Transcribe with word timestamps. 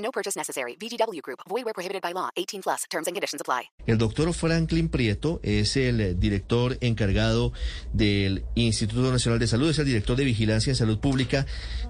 No 0.00 0.10
purchase 0.10 0.36
necessary. 0.36 0.76
VGW 0.76 1.20
Group. 1.22 1.40
Void 1.48 1.64
where 1.64 1.74
prohibited 1.74 2.02
by 2.02 2.12
law. 2.12 2.30
18 2.36 2.62
plus. 2.62 2.84
Terms 2.90 3.06
and 3.06 3.14
conditions 3.14 3.40
apply. 3.40 3.70
El 3.86 3.98
doctor 3.98 4.32
Franklin 4.32 4.88
Prieto 4.88 5.40
es 5.42 5.76
el 5.76 6.00
eh, 6.00 6.14
director 6.14 6.76
encargado 6.80 7.52
del 7.92 8.44
Instituto 8.54 9.10
Nacional 9.10 9.38
de 9.38 9.46
Salud, 9.46 9.70
es 9.70 9.78
el 9.78 9.86
director 9.86 10.16
de 10.16 10.24
Vigilancia 10.24 10.70
en 10.70 10.76
Salud 10.76 10.98
Pública 10.98 11.46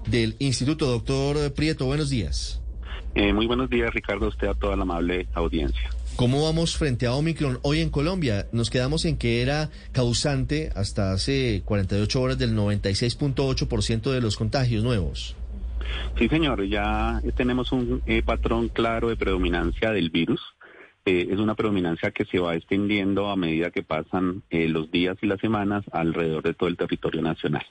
del 0.07 0.35
Instituto. 0.39 0.87
Doctor 0.87 1.53
Prieto, 1.53 1.85
buenos 1.85 2.09
días. 2.09 2.61
Eh, 3.15 3.33
muy 3.33 3.45
buenos 3.45 3.69
días, 3.69 3.93
Ricardo, 3.93 4.27
usted 4.27 4.47
a 4.47 4.53
toda 4.53 4.75
la 4.75 4.83
amable 4.83 5.27
audiencia. 5.33 5.89
¿Cómo 6.15 6.43
vamos 6.43 6.77
frente 6.77 7.07
a 7.07 7.13
Omicron 7.13 7.59
hoy 7.63 7.79
en 7.79 7.89
Colombia? 7.89 8.47
Nos 8.51 8.69
quedamos 8.69 9.05
en 9.05 9.17
que 9.17 9.41
era 9.41 9.69
causante 9.91 10.71
hasta 10.75 11.11
hace 11.13 11.61
48 11.65 12.21
horas 12.21 12.37
del 12.37 12.55
96.8% 12.55 14.11
de 14.11 14.21
los 14.21 14.37
contagios 14.37 14.83
nuevos. 14.83 15.35
Sí, 16.17 16.27
señor, 16.27 16.63
ya 16.65 17.21
tenemos 17.35 17.71
un 17.71 18.01
eh, 18.05 18.21
patrón 18.23 18.69
claro 18.69 19.09
de 19.09 19.15
predominancia 19.15 19.91
del 19.91 20.09
virus. 20.09 20.41
Eh, 21.05 21.29
es 21.31 21.39
una 21.39 21.55
predominancia 21.55 22.11
que 22.11 22.25
se 22.25 22.39
va 22.39 22.55
extendiendo 22.55 23.29
a 23.29 23.35
medida 23.35 23.71
que 23.71 23.81
pasan 23.81 24.43
eh, 24.49 24.67
los 24.67 24.91
días 24.91 25.17
y 25.21 25.27
las 25.27 25.39
semanas 25.39 25.83
alrededor 25.91 26.43
de 26.43 26.53
todo 26.53 26.69
el 26.69 26.77
territorio 26.77 27.21
nacional. 27.21 27.65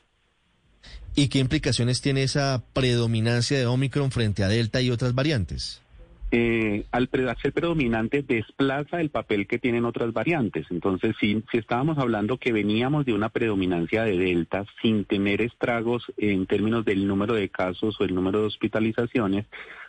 ¿Y 1.14 1.28
qué 1.28 1.39
implicaciones 1.39 2.00
tiene 2.00 2.22
esa 2.22 2.62
predominancia 2.72 3.58
de 3.58 3.67
Omicron 3.67 4.11
frente 4.11 4.42
a 4.42 4.48
Delta 4.48 4.80
y 4.80 4.91
otras 4.91 5.14
variantes? 5.14 5.80
Eh, 6.33 6.86
al 6.92 7.09
ser 7.42 7.53
predominante 7.53 8.23
desplaza 8.23 9.00
el 9.00 9.11
papel 9.11 9.47
que 9.47 9.59
tienen 9.59 9.84
otras 9.84 10.12
variantes. 10.12 10.67
Entonces, 10.70 11.17
si, 11.19 11.42
si 11.50 11.59
estábamos 11.59 11.98
hablando 11.98 12.39
que 12.39 12.53
veníamos 12.53 13.05
de 13.05 13.14
una 13.14 13.31
predominancia 13.31 14.05
de 14.05 14.17
Delta 14.17 14.64
sin 14.81 15.05
tener 15.05 15.42
estragos 15.42 16.05
en 16.17 16.47
términos 16.47 16.84
del 16.84 17.06
número 17.06 17.34
de 17.34 17.48
casos 17.48 18.01
o 18.01 18.05
el 18.05 18.14
número 18.14 18.41
de 18.41 18.47
hospitalizaciones, 18.47 19.47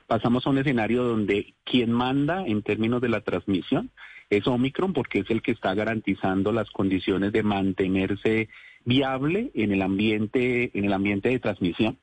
pasamos 0.07 0.45
a 0.45 0.49
un 0.49 0.57
escenario 0.57 1.03
donde 1.03 1.53
quien 1.63 1.91
manda 1.91 2.45
en 2.45 2.63
términos 2.63 3.01
de 3.01 3.09
la 3.09 3.21
transmisión 3.21 3.91
es 4.31 4.47
Omicron 4.47 4.93
porque 4.93 5.19
es 5.19 5.29
el 5.29 5.41
que 5.41 5.51
está 5.51 5.73
garantizando 5.75 6.51
las 6.51 6.71
condiciones 6.71 7.33
de 7.33 7.43
mantenerse 7.43 8.49
viable 8.85 9.51
en 9.53 9.71
el 9.73 9.81
ambiente, 9.81 10.71
en 10.73 10.85
el 10.85 10.93
ambiente 10.93 11.29
de 11.29 11.39
transmisión. 11.39 11.97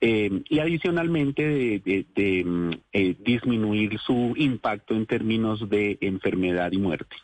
Eh, 0.00 0.42
y 0.50 0.58
adicionalmente 0.58 1.42
de, 1.42 2.44
mm, 2.44 2.70
eh, 2.92 3.16
disminuir 3.24 3.98
su 3.98 4.34
impacto 4.36 4.94
en 4.94 5.06
términos 5.06 5.68
de 5.70 5.96
enfermedad 6.02 6.70
y 6.72 6.78
muerte. 6.78 7.16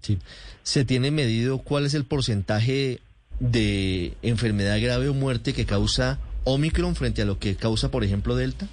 Sí. 0.00 0.18
¿Se 0.62 0.84
tiene 0.84 1.10
medido 1.10 1.58
cuál 1.58 1.86
es 1.86 1.94
el 1.94 2.04
porcentaje 2.04 3.00
de 3.40 4.14
enfermedad 4.22 4.80
grave 4.80 5.08
o 5.08 5.14
muerte 5.14 5.52
que 5.52 5.66
causa 5.66 6.20
Omicron 6.44 6.94
frente 6.94 7.22
a 7.22 7.24
lo 7.24 7.38
que 7.38 7.56
causa, 7.56 7.90
por 7.90 8.04
ejemplo, 8.04 8.36
Delta? 8.36 8.68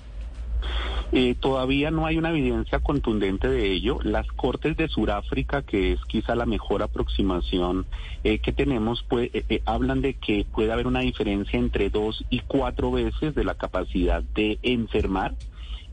Eh, 1.14 1.36
todavía 1.40 1.90
no 1.90 2.06
hay 2.06 2.18
una 2.18 2.32
evidencia 2.32 2.80
contundente 2.80 3.48
de 3.48 3.72
ello. 3.72 4.00
Las 4.04 4.28
Cortes 4.28 4.76
de 4.76 4.90
Sudáfrica, 4.90 5.62
que 5.62 5.94
es 5.94 6.04
quizá 6.06 6.36
la 6.36 6.46
mejor 6.46 6.84
aproximación 6.84 7.86
eh, 8.26 8.40
que 8.40 8.52
tenemos, 8.52 9.06
pues, 9.08 9.30
eh, 9.34 9.62
hablan 9.66 10.02
de 10.02 10.16
que 10.16 10.46
puede 10.52 10.72
haber 10.72 10.86
una 10.86 11.00
diferencia 11.00 11.58
entre 11.58 11.90
dos 11.90 12.26
y 12.30 12.42
cuatro 12.42 12.92
veces 12.92 13.36
de 13.36 13.46
la 13.46 13.56
capacidad 13.56 14.22
de 14.22 14.60
enfermar 14.64 15.36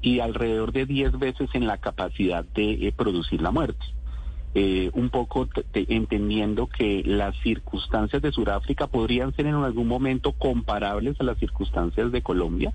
y 0.02 0.18
alrededor 0.18 0.72
de 0.72 0.84
diez 0.84 1.16
veces 1.16 1.48
en 1.54 1.66
la 1.66 1.78
capacidad 1.78 2.44
de 2.44 2.92
producir 2.96 3.40
la 3.40 3.52
muerte. 3.52 3.84
Un 4.54 5.10
poco 5.10 5.48
entendiendo 5.72 6.68
que 6.68 7.02
las 7.04 7.34
circunstancias 7.42 8.22
de 8.22 8.30
Sudáfrica 8.30 8.86
podrían 8.86 9.34
ser 9.34 9.46
en 9.46 9.54
algún 9.54 9.88
momento 9.88 10.32
comparables 10.32 11.20
a 11.20 11.24
las 11.24 11.38
circunstancias 11.38 12.12
de 12.12 12.22
Colombia 12.22 12.72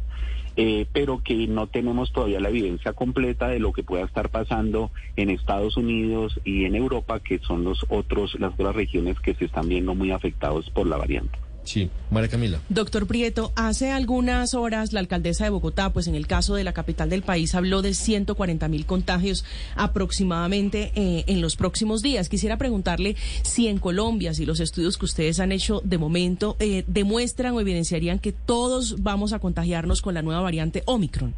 eh, 0.62 0.88
pero 0.91 1.23
que 1.23 1.47
no 1.47 1.67
tenemos 1.67 2.12
todavía 2.12 2.41
la 2.41 2.50
evidencia 2.50 2.91
completa 2.91 3.47
de 3.47 3.59
lo 3.59 3.72
que 3.72 3.81
pueda 3.81 4.03
estar 4.03 4.29
pasando 4.29 4.91
en 5.16 5.29
Estados 5.29 5.78
Unidos 5.78 6.38
y 6.44 6.66
en 6.66 6.75
Europa, 6.75 7.22
que 7.22 7.40
son 7.40 7.63
los 7.63 7.85
otros, 7.88 8.38
las 8.40 8.53
otras 8.56 8.75
regiones 8.75 9.17
que 9.22 9.35
se 9.35 9.46
están 9.46 9.69
viendo 9.69 9.96
muy 9.96 10.11
afectados 10.11 10.69
por 10.72 10.85
la 10.85 10.97
variante. 10.97 11.40
Sí, 11.69 11.88
María 12.09 12.30
Camila. 12.30 12.59
Doctor 12.69 13.06
Prieto, 13.06 13.52
hace 13.56 13.91
algunas 13.91 14.56
horas 14.56 14.91
la 14.91 15.02
alcaldesa 15.02 15.44
de 15.44 15.52
Bogotá, 15.52 15.94
pues 15.94 16.07
en 16.07 16.16
el 16.16 16.25
caso 16.25 16.56
de 16.56 16.63
la 16.63 16.74
capital 16.74 17.12
del 17.12 17.22
país, 17.22 17.53
habló 17.53 17.84
de 17.84 17.94
140 17.94 18.68
mil 18.68 18.88
contagios 18.88 19.46
aproximadamente 19.75 20.91
eh, 20.96 21.25
en 21.28 21.41
los 21.41 21.58
próximos 21.58 22.02
días. 22.02 22.28
Quisiera 22.28 22.58
preguntarle 22.58 23.16
si 23.44 23.68
en 23.68 23.78
Colombia, 23.78 24.34
si 24.34 24.47
los 24.47 24.62
estudios 24.62 24.97
que 24.97 25.06
ustedes 25.06 25.40
han 25.40 25.52
hecho 25.52 25.79
de 25.84 26.00
momento 26.00 26.56
eh, 26.59 26.85
demuestran 26.88 27.53
o 27.53 27.62
evidenciarían 27.62 28.18
que 28.18 28.31
todos 28.31 29.03
vamos 29.03 29.31
a 29.31 29.38
contagiarnos 29.38 30.02
con 30.02 30.16
la 30.16 30.24
nueva 30.24 30.41
variante 30.41 30.81
Omicron. 30.88 31.35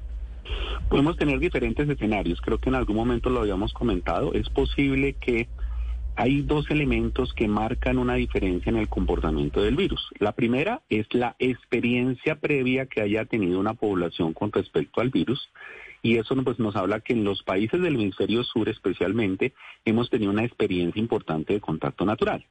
Podemos 0.88 1.18
tener 1.18 1.40
diferentes 1.40 1.90
escenarios. 1.90 2.40
Creo 2.40 2.58
que 2.58 2.70
en 2.70 2.76
algún 2.76 2.96
momento 2.96 3.30
lo 3.30 3.42
habíamos 3.42 3.74
comentado. 3.74 4.34
Es 4.34 4.48
posible 4.48 5.12
que 5.20 5.50
hay 6.16 6.42
dos 6.42 6.70
elementos 6.70 7.34
que 7.34 7.48
marcan 7.48 7.98
una 7.98 8.16
diferencia 8.16 8.70
en 8.70 8.78
el 8.78 8.90
comportamiento 8.90 9.62
del 9.62 9.76
virus. 9.76 10.10
La 10.20 10.34
primera 10.34 10.82
es 10.90 11.08
la 11.14 11.36
experiencia 11.40 12.40
previa 12.40 12.86
que 12.86 13.02
haya 13.02 13.26
tenido 13.26 13.60
una 13.60 13.74
población 13.74 14.34
con 14.34 14.52
respecto 14.52 15.02
al 15.02 15.10
virus. 15.10 15.50
Y 16.04 16.18
eso 16.18 16.36
pues, 16.44 16.60
nos 16.60 16.76
habla 16.76 17.00
que 17.00 17.14
en 17.14 17.24
los 17.24 17.44
países 17.44 17.82
del 17.82 17.96
hemisferio 17.96 18.44
sur 18.44 18.70
especialmente 18.70 19.54
hemos 19.86 20.10
tenido 20.10 20.32
una 20.32 20.46
experiencia 20.46 21.00
importante 21.00 21.54
de 21.54 21.62
contacto 21.62 22.06
natural. 22.06 22.46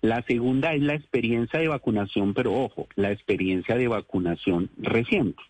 La 0.00 0.22
segunda 0.22 0.74
es 0.74 0.82
la 0.82 0.94
experiencia 0.94 1.60
de 1.60 1.68
vacunación, 1.68 2.34
pero 2.34 2.52
ojo, 2.52 2.88
la 2.96 3.12
experiencia 3.12 3.76
de 3.76 3.88
vacunación 3.88 4.70
reciente. 4.76 5.40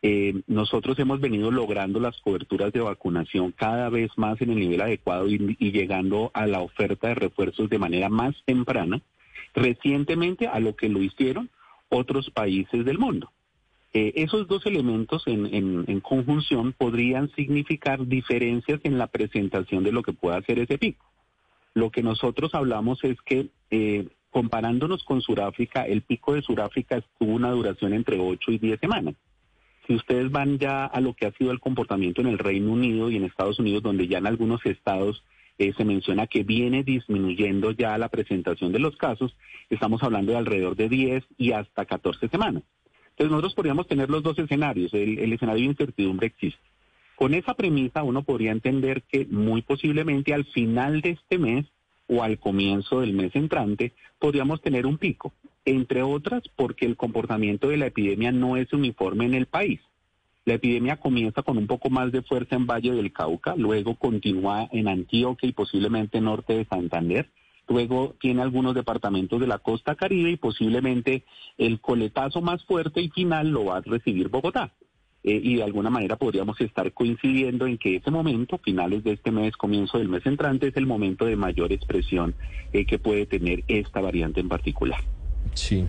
Eh, 0.00 0.42
nosotros 0.46 0.96
hemos 1.00 1.20
venido 1.20 1.50
logrando 1.50 1.98
las 1.98 2.20
coberturas 2.20 2.72
de 2.72 2.80
vacunación 2.80 3.50
cada 3.50 3.88
vez 3.88 4.10
más 4.16 4.40
en 4.40 4.50
el 4.50 4.60
nivel 4.60 4.80
adecuado 4.80 5.28
y, 5.28 5.38
llegando 5.72 6.30
a 6.34 6.46
la 6.46 6.60
oferta 6.60 7.08
de 7.08 7.14
refuerzos 7.16 7.68
de 7.68 7.78
manera 7.78 8.08
más 8.08 8.36
temprana, 8.44 9.00
recientemente 9.54 10.46
a 10.46 10.60
lo 10.60 10.76
que 10.76 10.88
lo 10.88 11.02
hicieron 11.02 11.50
otros 11.88 12.30
países 12.30 12.84
del 12.84 12.98
mundo. 12.98 13.32
Eh, 13.92 14.12
esos 14.16 14.46
dos 14.46 14.66
elementos 14.66 15.24
en, 15.26 16.00
conjunción 16.00 16.74
podrían 16.74 17.30
significar 17.30 18.06
diferencias 18.06 18.80
en 18.84 18.98
la 18.98 19.08
presentación 19.08 19.82
de 19.82 19.92
lo 19.92 20.02
que 20.02 20.12
pueda 20.12 20.40
ser 20.42 20.60
ese 20.60 20.78
pico. 20.78 21.04
Lo 21.74 21.90
que 21.90 22.02
nosotros 22.02 22.54
hablamos 22.54 23.02
es 23.02 23.20
que 23.22 23.48
eh, 23.70 24.06
comparándonos 24.30 25.02
con 25.04 25.22
Sudáfrica, 25.22 25.86
el 25.86 26.02
pico 26.02 26.34
de 26.34 26.42
Sudáfrica 26.42 27.02
tuvo 27.18 27.32
una 27.32 27.50
duración 27.50 27.94
entre 27.94 28.18
8 28.18 28.52
y 28.52 28.58
10 28.58 28.78
semanas. 28.78 29.14
Si 29.88 29.94
ustedes 29.94 30.30
van 30.30 30.58
ya 30.58 30.84
a 30.84 31.00
lo 31.00 31.14
que 31.14 31.24
ha 31.24 31.32
sido 31.32 31.50
el 31.50 31.60
comportamiento 31.60 32.20
en 32.20 32.26
el 32.26 32.38
Reino 32.38 32.72
Unido 32.72 33.10
y 33.10 33.16
en 33.16 33.24
Estados 33.24 33.58
Unidos, 33.58 33.82
donde 33.82 34.06
ya 34.06 34.18
en 34.18 34.26
algunos 34.26 34.64
estados 34.66 35.24
eh, 35.56 35.72
se 35.78 35.86
menciona 35.86 36.26
que 36.26 36.44
viene 36.44 36.84
disminuyendo 36.84 37.70
ya 37.70 37.96
la 37.96 38.10
presentación 38.10 38.70
de 38.70 38.80
los 38.80 38.98
casos, 38.98 39.34
estamos 39.70 40.02
hablando 40.02 40.32
de 40.32 40.38
alrededor 40.38 40.76
de 40.76 40.90
10 40.90 41.24
y 41.38 41.52
hasta 41.52 41.86
14 41.86 42.28
semanas. 42.28 42.64
Entonces 43.12 43.30
nosotros 43.30 43.54
podríamos 43.54 43.86
tener 43.86 44.10
los 44.10 44.22
dos 44.22 44.38
escenarios, 44.38 44.92
el, 44.92 45.18
el 45.18 45.32
escenario 45.32 45.62
de 45.62 45.70
incertidumbre 45.70 46.26
existe. 46.26 46.60
Con 47.16 47.32
esa 47.32 47.54
premisa 47.54 48.02
uno 48.02 48.24
podría 48.24 48.52
entender 48.52 49.04
que 49.04 49.24
muy 49.24 49.62
posiblemente 49.62 50.34
al 50.34 50.44
final 50.44 51.00
de 51.00 51.12
este 51.12 51.38
mes 51.38 51.64
o 52.08 52.22
al 52.22 52.38
comienzo 52.38 53.00
del 53.00 53.14
mes 53.14 53.34
entrante 53.34 53.92
podríamos 54.18 54.60
tener 54.60 54.84
un 54.84 54.98
pico 54.98 55.32
entre 55.68 56.02
otras 56.02 56.42
porque 56.56 56.86
el 56.86 56.96
comportamiento 56.96 57.68
de 57.68 57.76
la 57.76 57.86
epidemia 57.86 58.32
no 58.32 58.56
es 58.56 58.72
uniforme 58.72 59.26
en 59.26 59.34
el 59.34 59.46
país. 59.46 59.80
La 60.46 60.54
epidemia 60.54 60.96
comienza 60.96 61.42
con 61.42 61.58
un 61.58 61.66
poco 61.66 61.90
más 61.90 62.10
de 62.10 62.22
fuerza 62.22 62.56
en 62.56 62.66
Valle 62.66 62.92
del 62.92 63.12
Cauca, 63.12 63.54
luego 63.54 63.96
continúa 63.96 64.66
en 64.72 64.88
Antioquia 64.88 65.46
y 65.46 65.52
posiblemente 65.52 66.22
norte 66.22 66.56
de 66.56 66.64
Santander, 66.64 67.28
luego 67.68 68.16
tiene 68.18 68.40
algunos 68.40 68.74
departamentos 68.74 69.38
de 69.40 69.46
la 69.46 69.58
costa 69.58 69.94
caribe 69.94 70.30
y 70.30 70.36
posiblemente 70.36 71.24
el 71.58 71.80
coletazo 71.80 72.40
más 72.40 72.64
fuerte 72.64 73.02
y 73.02 73.10
final 73.10 73.50
lo 73.50 73.66
va 73.66 73.76
a 73.76 73.82
recibir 73.82 74.30
Bogotá. 74.30 74.72
Eh, 75.22 75.38
y 75.42 75.56
de 75.56 75.64
alguna 75.64 75.90
manera 75.90 76.16
podríamos 76.16 76.58
estar 76.62 76.90
coincidiendo 76.94 77.66
en 77.66 77.76
que 77.76 77.96
ese 77.96 78.10
momento, 78.10 78.56
finales 78.56 79.04
de 79.04 79.12
este 79.12 79.32
mes, 79.32 79.54
comienzo 79.56 79.98
del 79.98 80.08
mes 80.08 80.24
entrante, 80.24 80.68
es 80.68 80.76
el 80.78 80.86
momento 80.86 81.26
de 81.26 81.36
mayor 81.36 81.72
expresión 81.72 82.34
eh, 82.72 82.86
que 82.86 82.98
puede 82.98 83.26
tener 83.26 83.64
esta 83.68 84.00
variante 84.00 84.40
en 84.40 84.48
particular. 84.48 85.00
Sí. 85.58 85.84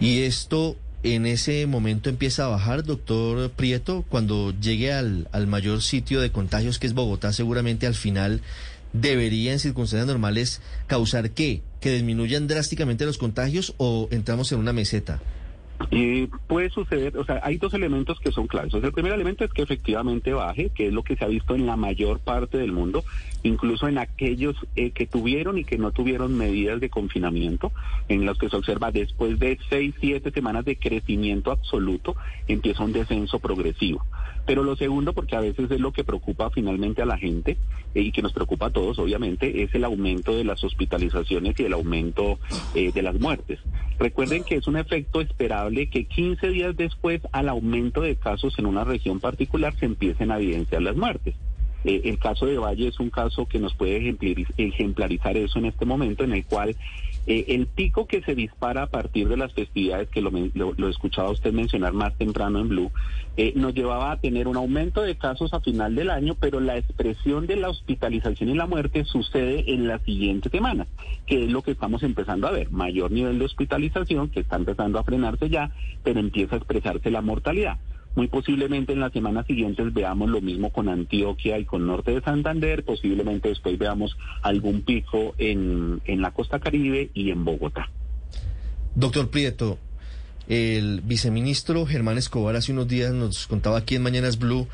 Y 0.00 0.22
esto 0.22 0.76
en 1.02 1.26
ese 1.26 1.66
momento 1.66 2.08
empieza 2.08 2.46
a 2.46 2.48
bajar, 2.48 2.84
doctor 2.84 3.50
Prieto, 3.50 4.04
cuando 4.08 4.52
llegue 4.58 4.92
al, 4.92 5.28
al 5.32 5.46
mayor 5.46 5.82
sitio 5.82 6.20
de 6.20 6.32
contagios 6.32 6.78
que 6.78 6.86
es 6.86 6.94
Bogotá, 6.94 7.32
seguramente 7.32 7.86
al 7.86 7.94
final 7.94 8.40
debería 8.92 9.52
en 9.52 9.58
circunstancias 9.58 10.06
normales 10.06 10.60
causar 10.86 11.32
qué? 11.32 11.62
¿Que 11.80 11.92
disminuyan 11.92 12.46
drásticamente 12.46 13.04
los 13.04 13.18
contagios 13.18 13.74
o 13.76 14.08
entramos 14.10 14.50
en 14.52 14.60
una 14.60 14.72
meseta? 14.72 15.20
Eh, 15.90 16.28
puede 16.46 16.70
suceder, 16.70 17.16
o 17.18 17.24
sea, 17.24 17.40
hay 17.42 17.58
dos 17.58 17.74
elementos 17.74 18.18
que 18.20 18.32
son 18.32 18.46
claves. 18.46 18.74
el 18.74 18.92
primer 18.92 19.12
elemento 19.12 19.44
es 19.44 19.52
que 19.52 19.62
efectivamente 19.62 20.32
baje, 20.32 20.70
que 20.70 20.88
es 20.88 20.92
lo 20.92 21.02
que 21.02 21.16
se 21.16 21.24
ha 21.24 21.28
visto 21.28 21.54
en 21.54 21.66
la 21.66 21.76
mayor 21.76 22.20
parte 22.20 22.58
del 22.58 22.72
mundo, 22.72 23.04
incluso 23.42 23.88
en 23.88 23.98
aquellos 23.98 24.56
eh, 24.76 24.90
que 24.90 25.06
tuvieron 25.06 25.58
y 25.58 25.64
que 25.64 25.78
no 25.78 25.92
tuvieron 25.92 26.36
medidas 26.36 26.80
de 26.80 26.90
confinamiento, 26.90 27.72
en 28.08 28.24
los 28.24 28.38
que 28.38 28.48
se 28.48 28.56
observa 28.56 28.92
después 28.92 29.38
de 29.38 29.58
seis, 29.68 29.94
siete 30.00 30.30
semanas 30.30 30.64
de 30.64 30.76
crecimiento 30.76 31.50
absoluto, 31.50 32.16
empieza 32.48 32.84
un 32.84 32.92
descenso 32.92 33.38
progresivo. 33.38 34.04
Pero 34.46 34.62
lo 34.62 34.76
segundo, 34.76 35.12
porque 35.12 35.36
a 35.36 35.40
veces 35.40 35.70
es 35.70 35.80
lo 35.80 35.92
que 35.92 36.04
preocupa 36.04 36.50
finalmente 36.50 37.02
a 37.02 37.06
la 37.06 37.18
gente 37.18 37.56
eh, 37.94 38.02
y 38.02 38.12
que 38.12 38.22
nos 38.22 38.32
preocupa 38.32 38.66
a 38.66 38.70
todos, 38.70 38.98
obviamente, 38.98 39.62
es 39.62 39.74
el 39.74 39.84
aumento 39.84 40.36
de 40.36 40.44
las 40.44 40.62
hospitalizaciones 40.64 41.58
y 41.58 41.64
el 41.64 41.72
aumento 41.72 42.38
eh, 42.74 42.92
de 42.92 43.02
las 43.02 43.18
muertes. 43.18 43.60
Recuerden 43.98 44.44
que 44.44 44.56
es 44.56 44.66
un 44.66 44.76
efecto 44.76 45.20
esperable 45.20 45.88
que 45.88 46.04
15 46.06 46.48
días 46.50 46.76
después 46.76 47.20
al 47.32 47.48
aumento 47.48 48.02
de 48.02 48.16
casos 48.16 48.58
en 48.58 48.66
una 48.66 48.84
región 48.84 49.20
particular 49.20 49.74
se 49.78 49.86
empiecen 49.86 50.30
a 50.30 50.38
evidenciar 50.38 50.82
las 50.82 50.96
muertes. 50.96 51.34
Eh, 51.84 52.02
el 52.04 52.18
caso 52.18 52.46
de 52.46 52.58
Valle 52.58 52.88
es 52.88 52.98
un 52.98 53.10
caso 53.10 53.46
que 53.46 53.58
nos 53.58 53.74
puede 53.74 54.16
ejemplarizar 54.56 55.36
eso 55.36 55.58
en 55.58 55.66
este 55.66 55.84
momento, 55.84 56.24
en 56.24 56.32
el 56.32 56.44
cual 56.44 56.76
eh, 57.26 57.46
el 57.48 57.66
pico 57.66 58.06
que 58.06 58.22
se 58.22 58.34
dispara 58.34 58.82
a 58.82 58.86
partir 58.86 59.28
de 59.28 59.36
las 59.36 59.52
festividades, 59.52 60.08
que 60.10 60.20
lo, 60.20 60.30
lo, 60.54 60.88
escuchaba 60.88 61.30
usted 61.30 61.52
mencionar 61.52 61.92
más 61.92 62.14
temprano 62.16 62.60
en 62.60 62.68
Blue, 62.68 62.92
eh, 63.36 63.52
nos 63.56 63.74
llevaba 63.74 64.12
a 64.12 64.20
tener 64.20 64.46
un 64.46 64.56
aumento 64.56 65.02
de 65.02 65.16
casos 65.16 65.54
a 65.54 65.60
final 65.60 65.94
del 65.94 66.10
año, 66.10 66.36
pero 66.38 66.60
la 66.60 66.76
expresión 66.76 67.46
de 67.46 67.56
la 67.56 67.70
hospitalización 67.70 68.50
y 68.50 68.54
la 68.54 68.66
muerte 68.66 69.04
sucede 69.04 69.72
en 69.72 69.88
la 69.88 69.98
siguiente 70.00 70.50
semana, 70.50 70.86
que 71.26 71.44
es 71.44 71.50
lo 71.50 71.62
que 71.62 71.70
estamos 71.70 72.02
empezando 72.02 72.46
a 72.46 72.52
ver, 72.52 72.70
mayor 72.70 73.10
nivel 73.10 73.38
de 73.38 73.46
hospitalización, 73.46 74.28
que 74.28 74.40
está 74.40 74.56
empezando 74.56 74.98
a 74.98 75.04
frenarse 75.04 75.48
ya, 75.48 75.70
pero 76.02 76.20
empieza 76.20 76.56
a 76.56 76.58
expresarse 76.58 77.10
la 77.10 77.22
mortalidad. 77.22 77.78
Muy 78.14 78.28
posiblemente 78.28 78.92
en 78.92 79.00
las 79.00 79.12
semanas 79.12 79.46
siguientes 79.46 79.92
veamos 79.92 80.30
lo 80.30 80.40
mismo 80.40 80.70
con 80.70 80.88
Antioquia 80.88 81.58
y 81.58 81.64
con 81.64 81.86
Norte 81.86 82.12
de 82.12 82.20
Santander, 82.20 82.84
posiblemente 82.84 83.48
después 83.48 83.76
veamos 83.78 84.16
algún 84.42 84.82
pico 84.82 85.34
en, 85.38 86.00
en 86.04 86.22
la 86.22 86.30
costa 86.30 86.60
caribe 86.60 87.10
y 87.12 87.30
en 87.30 87.44
Bogotá. 87.44 87.90
Doctor 88.94 89.30
Prieto, 89.30 89.78
el 90.48 91.00
viceministro 91.00 91.86
Germán 91.86 92.18
Escobar 92.18 92.54
hace 92.54 92.72
unos 92.72 92.86
días 92.86 93.12
nos 93.12 93.46
contaba 93.46 93.78
aquí 93.78 93.96
en 93.96 94.02
Mañanas 94.02 94.38
Blue 94.38 94.68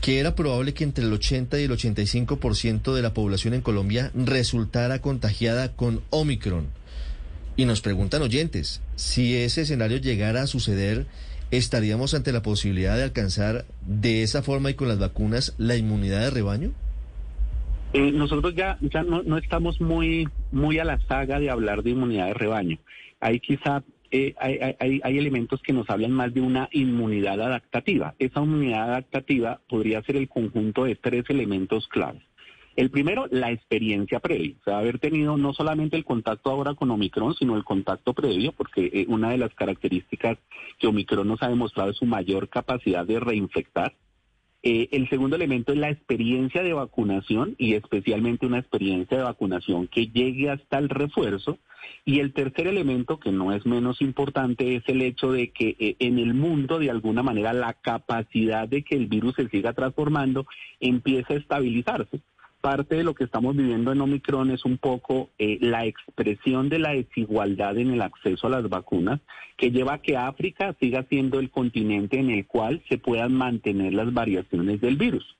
que 0.00 0.18
era 0.18 0.34
probable 0.34 0.72
que 0.72 0.84
entre 0.84 1.04
el 1.04 1.12
80 1.12 1.60
y 1.60 1.64
el 1.64 1.70
85% 1.70 2.94
de 2.94 3.02
la 3.02 3.12
población 3.12 3.54
en 3.54 3.60
Colombia 3.60 4.10
resultara 4.14 5.00
contagiada 5.00 5.76
con 5.76 6.02
Omicron. 6.10 6.68
Y 7.56 7.66
nos 7.66 7.82
preguntan 7.82 8.22
oyentes, 8.22 8.80
si 8.96 9.36
ese 9.36 9.62
escenario 9.62 9.98
llegara 9.98 10.42
a 10.42 10.46
suceder, 10.46 11.06
¿estaríamos 11.50 12.14
ante 12.14 12.32
la 12.32 12.42
posibilidad 12.42 12.96
de 12.96 13.04
alcanzar 13.04 13.64
de 13.86 14.22
esa 14.22 14.42
forma 14.42 14.70
y 14.70 14.74
con 14.74 14.88
las 14.88 14.98
vacunas 14.98 15.54
la 15.58 15.76
inmunidad 15.76 16.20
de 16.20 16.30
rebaño? 16.30 16.70
Eh, 17.92 18.12
nosotros 18.12 18.54
ya, 18.54 18.78
no, 19.04 19.36
estamos 19.36 19.80
muy, 19.80 20.28
muy 20.52 20.78
a 20.78 20.84
la 20.84 21.00
saga 21.06 21.40
de 21.40 21.50
hablar 21.50 21.82
de 21.82 21.90
inmunidad 21.90 22.26
de 22.26 22.34
rebaño. 22.34 22.78
Hay 23.20 23.40
quizá 23.40 23.82
eh, 24.12 24.34
hay, 24.38 24.58
hay, 24.80 25.00
hay, 25.04 25.18
elementos 25.18 25.62
que 25.62 25.72
nos 25.72 25.88
hablan 25.88 26.10
más 26.10 26.34
de 26.34 26.40
una 26.40 26.68
inmunidad 26.72 27.40
adaptativa. 27.40 28.14
Esa 28.18 28.40
inmunidad 28.40 28.90
adaptativa 28.90 29.60
podría 29.68 30.02
ser 30.02 30.16
el 30.16 30.28
conjunto 30.28 30.84
de 30.84 30.96
tres 30.96 31.24
elementos 31.28 31.86
claves. 31.86 32.22
El 32.80 32.90
primero, 32.90 33.26
la 33.30 33.50
experiencia 33.50 34.20
previa, 34.20 34.54
o 34.58 34.64
sea, 34.64 34.78
haber 34.78 34.98
tenido 34.98 35.36
no 35.36 35.52
solamente 35.52 35.98
el 35.98 36.04
contacto 36.06 36.48
ahora 36.48 36.72
con 36.72 36.90
Omicron, 36.90 37.34
sino 37.34 37.54
el 37.54 37.62
contacto 37.62 38.14
previo, 38.14 38.52
porque 38.52 38.86
eh, 38.86 39.04
una 39.06 39.28
de 39.28 39.36
las 39.36 39.52
características 39.54 40.38
que 40.78 40.86
Omicron 40.86 41.28
nos 41.28 41.42
ha 41.42 41.50
demostrado 41.50 41.90
es 41.90 41.98
su 41.98 42.06
mayor 42.06 42.48
capacidad 42.48 43.04
de 43.04 43.20
reinfectar. 43.20 43.92
Eh, 44.62 44.88
el 44.92 45.10
segundo 45.10 45.36
elemento 45.36 45.72
es 45.72 45.78
la 45.78 45.90
experiencia 45.90 46.62
de 46.62 46.72
vacunación 46.72 47.54
y 47.58 47.74
especialmente 47.74 48.46
una 48.46 48.60
experiencia 48.60 49.18
de 49.18 49.24
vacunación 49.24 49.86
que 49.86 50.06
llegue 50.06 50.48
hasta 50.48 50.78
el 50.78 50.88
refuerzo. 50.88 51.58
Y 52.06 52.20
el 52.20 52.32
tercer 52.32 52.66
elemento, 52.66 53.20
que 53.20 53.30
no 53.30 53.52
es 53.52 53.66
menos 53.66 54.00
importante, 54.00 54.76
es 54.76 54.84
el 54.86 55.02
hecho 55.02 55.32
de 55.32 55.50
que 55.50 55.76
eh, 55.78 55.96
en 55.98 56.18
el 56.18 56.32
mundo, 56.32 56.78
de 56.78 56.88
alguna 56.90 57.22
manera, 57.22 57.52
la 57.52 57.74
capacidad 57.74 58.66
de 58.66 58.84
que 58.84 58.96
el 58.96 59.06
virus 59.06 59.34
se 59.34 59.50
siga 59.50 59.74
transformando 59.74 60.46
empieza 60.80 61.34
a 61.34 61.36
estabilizarse 61.36 62.22
parte 62.60 62.96
de 62.96 63.04
lo 63.04 63.14
que 63.14 63.24
estamos 63.24 63.56
viviendo 63.56 63.92
en 63.92 64.00
Omicron 64.00 64.50
es 64.50 64.64
un 64.64 64.78
poco 64.78 65.30
eh, 65.38 65.58
la 65.60 65.86
expresión 65.86 66.68
de 66.68 66.78
la 66.78 66.90
desigualdad 66.90 67.78
en 67.78 67.90
el 67.90 68.02
acceso 68.02 68.46
a 68.46 68.50
las 68.50 68.68
vacunas, 68.68 69.20
que 69.56 69.70
lleva 69.70 69.94
a 69.94 70.02
que 70.02 70.16
África 70.16 70.74
siga 70.78 71.04
siendo 71.08 71.40
el 71.40 71.50
continente 71.50 72.18
en 72.18 72.30
el 72.30 72.46
cual 72.46 72.82
se 72.88 72.98
puedan 72.98 73.32
mantener 73.32 73.94
las 73.94 74.12
variaciones 74.12 74.80
del 74.80 74.96
virus. 74.96 75.36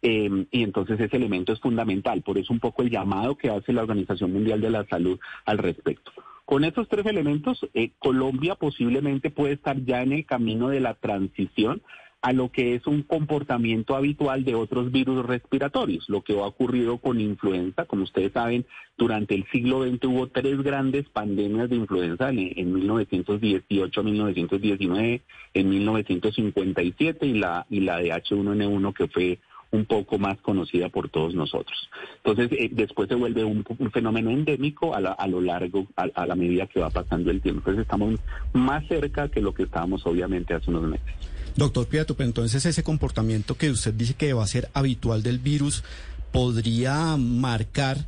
Em, 0.00 0.46
y 0.50 0.62
entonces 0.62 1.00
ese 1.00 1.16
elemento 1.16 1.52
es 1.52 1.60
fundamental, 1.60 2.22
por 2.22 2.38
eso 2.38 2.52
un 2.52 2.60
poco 2.60 2.82
el 2.82 2.90
llamado 2.90 3.36
que 3.36 3.50
hace 3.50 3.72
la 3.72 3.82
Organización 3.82 4.32
Mundial 4.32 4.60
de 4.60 4.70
la 4.70 4.86
Salud 4.86 5.18
al 5.44 5.58
respecto. 5.58 6.12
Con 6.44 6.64
estos 6.64 6.88
tres 6.88 7.04
elementos, 7.06 7.58
eh, 7.74 7.90
Colombia 7.98 8.54
posiblemente 8.54 9.30
puede 9.30 9.54
estar 9.54 9.84
ya 9.84 10.02
en 10.02 10.12
el 10.12 10.24
camino 10.24 10.68
de 10.68 10.80
la 10.80 10.94
transición 10.94 11.82
a 12.20 12.32
lo 12.32 12.50
que 12.50 12.74
es 12.74 12.86
un 12.86 13.02
comportamiento 13.02 13.94
habitual 13.94 14.44
de 14.44 14.56
otros 14.56 14.90
virus 14.90 15.24
respiratorios, 15.24 16.08
lo 16.08 16.22
que 16.22 16.32
ha 16.32 16.46
ocurrido 16.46 16.98
con 16.98 17.20
influenza. 17.20 17.84
Como 17.84 18.02
ustedes 18.02 18.32
saben, 18.32 18.66
durante 18.96 19.34
el 19.36 19.46
siglo 19.52 19.84
XX 19.84 20.04
hubo 20.06 20.26
tres 20.26 20.60
grandes 20.62 21.08
pandemias 21.08 21.70
de 21.70 21.76
influenza, 21.76 22.30
en, 22.30 22.52
en 22.56 22.72
1918, 22.72 24.02
1919, 24.02 25.22
en 25.54 25.68
1957 25.68 27.26
y 27.26 27.34
la, 27.34 27.66
y 27.70 27.80
la 27.80 27.98
de 27.98 28.10
H1N1 28.10 28.94
que 28.94 29.06
fue 29.06 29.38
un 29.70 29.84
poco 29.84 30.18
más 30.18 30.38
conocida 30.38 30.88
por 30.88 31.10
todos 31.10 31.34
nosotros. 31.34 31.90
Entonces, 32.24 32.50
eh, 32.58 32.70
después 32.72 33.08
se 33.08 33.14
vuelve 33.14 33.44
un, 33.44 33.64
fenómeno 33.92 34.30
endémico 34.30 34.94
a, 34.94 34.98
a 34.98 35.26
lo 35.28 35.40
largo, 35.40 35.86
a, 35.94 36.08
a, 36.14 36.26
la 36.26 36.34
medida 36.34 36.66
que 36.66 36.80
va 36.80 36.90
pasando 36.90 37.30
el 37.30 37.40
tiempo. 37.40 37.60
Entonces, 37.60 37.82
estamos 37.82 38.18
más 38.54 38.86
cerca 38.88 39.28
que 39.28 39.42
lo 39.42 39.52
que 39.52 39.64
estábamos, 39.64 40.06
obviamente, 40.06 40.54
hace 40.54 40.70
unos 40.70 40.84
meses. 40.84 41.37
Doctor 41.58 41.88
Piato, 41.88 42.14
pero 42.14 42.28
entonces 42.28 42.64
ese 42.66 42.84
comportamiento 42.84 43.56
que 43.56 43.68
usted 43.68 43.92
dice 43.92 44.14
que 44.14 44.32
va 44.32 44.44
a 44.44 44.46
ser 44.46 44.70
habitual 44.74 45.24
del 45.24 45.40
virus, 45.40 45.82
¿podría 46.30 47.16
marcar 47.16 48.06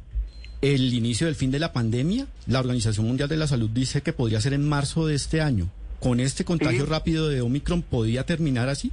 el 0.63 0.95
inicio 0.95 1.27
del 1.27 1.35
fin 1.35 1.51
de 1.51 1.59
la 1.59 1.73
pandemia? 1.73 2.29
La 2.47 2.61
Organización 2.61 3.09
Mundial 3.09 3.29
de 3.29 3.37
la 3.37 3.49
Salud 3.49 3.69
dice 3.69 4.03
que 4.03 4.13
podría 4.13 4.41
ser 4.41 4.53
en 4.53 4.69
marzo 4.69 5.05
de 5.05 5.17
este 5.17 5.41
año. 5.41 5.67
¿Con 5.99 6.21
este 6.21 6.45
contagio 6.45 6.87
rápido 6.87 7.29
de 7.29 7.41
Omicron 7.41 7.83
podría 7.83 8.25
terminar 8.25 8.69
así? 8.69 8.93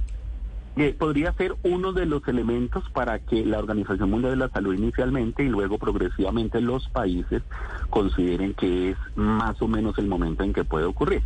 Eh, 0.74 0.92
podría 0.98 1.32
ser 1.34 1.54
uno 1.62 1.92
de 1.92 2.06
los 2.06 2.26
elementos 2.26 2.82
para 2.92 3.20
que 3.20 3.44
la 3.44 3.60
Organización 3.60 4.10
Mundial 4.10 4.32
de 4.32 4.38
la 4.38 4.50
Salud 4.50 4.74
inicialmente 4.74 5.44
y 5.44 5.48
luego 5.48 5.78
progresivamente 5.78 6.60
los 6.60 6.88
países 6.88 7.42
consideren 7.90 8.54
que 8.54 8.90
es 8.90 8.96
más 9.14 9.62
o 9.62 9.68
menos 9.68 9.96
el 9.98 10.08
momento 10.08 10.42
en 10.42 10.52
que 10.52 10.64
puede 10.64 10.84
ocurrir. 10.84 11.22